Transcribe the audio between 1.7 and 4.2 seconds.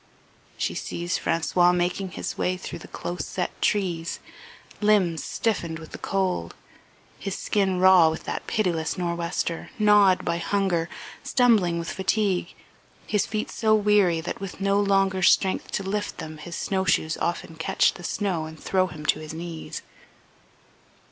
making his way through the close set trees,